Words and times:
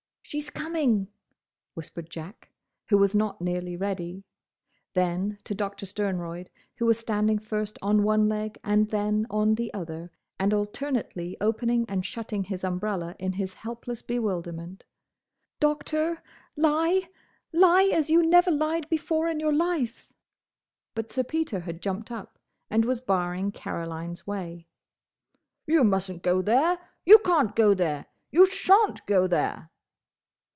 "She 0.23 0.39
's 0.39 0.49
coming!" 0.49 1.09
whispered 1.73 2.09
Jack, 2.09 2.51
who 2.87 2.97
was 2.97 3.13
not 3.13 3.41
nearly 3.41 3.75
ready. 3.75 4.23
Then, 4.93 5.37
to 5.43 5.53
Doctor 5.53 5.85
Sternroyd, 5.85 6.49
who 6.77 6.85
was 6.85 6.97
standing 6.97 7.37
first 7.37 7.77
on 7.81 8.03
one 8.03 8.29
leg 8.29 8.57
and 8.63 8.87
then 8.91 9.27
on 9.29 9.55
the 9.55 9.73
other 9.73 10.09
and 10.39 10.53
alternately 10.53 11.35
opening 11.41 11.85
and 11.89 12.05
shutting 12.05 12.45
his 12.45 12.63
umbrella 12.63 13.13
in 13.19 13.33
his 13.33 13.55
helpless 13.55 14.01
bewilderment, 14.01 14.85
"Doctor! 15.59 16.23
Lie! 16.55 17.09
Lie, 17.51 17.91
as 17.93 18.09
you 18.09 18.25
never 18.25 18.51
lied 18.51 18.87
before 18.87 19.27
in 19.27 19.37
your 19.37 19.51
life!" 19.51 20.13
But 20.95 21.11
Sir 21.11 21.23
Peter 21.25 21.59
had 21.61 21.81
jumped 21.81 22.09
up, 22.09 22.39
and 22.69 22.85
was 22.85 23.01
barring 23.01 23.51
Caroline's 23.51 24.25
way. 24.25 24.65
"You 25.65 25.83
mustn't 25.83 26.23
go 26.23 26.41
there!—You 26.41 27.17
can't 27.19 27.53
go 27.53 27.73
there!—You 27.73 28.45
shan't 28.47 29.05
go 29.05 29.27
there!" 29.27 29.67